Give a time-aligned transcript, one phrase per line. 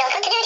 [0.00, 0.37] 有空。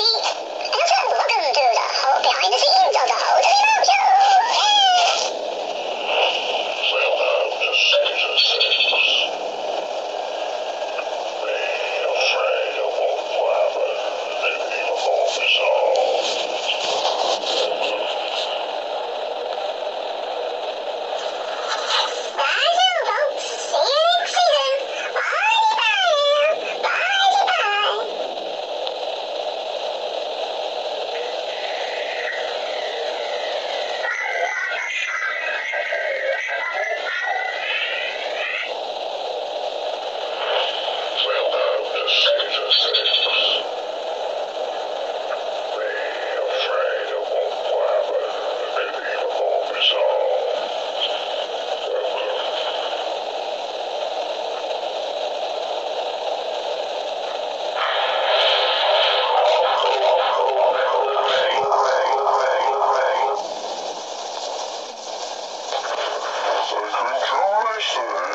[67.83, 68.32] Say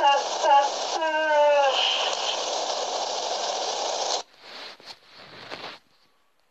[0.00, 0.29] process